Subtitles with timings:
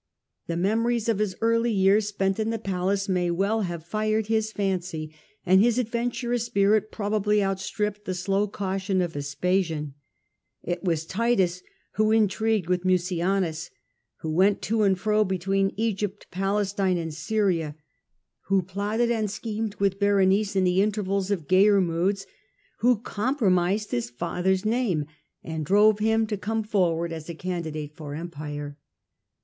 [0.47, 4.51] The memories of his early years spent in the palace may well have fired his
[4.51, 5.13] fancy,
[5.45, 9.93] and his adventurous spirit pro bably outstripped the slow caution of Ves Hisambi pasian.
[10.63, 11.61] It was Titus
[11.97, 12.85] who intrigued with andint?i^ei
[13.19, 13.69] Mucianus,
[14.21, 15.87] who went to and fro between in Judaea.
[15.89, 17.75] Egypt, Palestine, and Syria,
[18.47, 22.25] who plotted and schemed with Berenice in the intervals of gayer moods,
[22.79, 25.05] who com promised his father's name
[25.43, 28.79] and drove him to come for ward as a candidate for empire.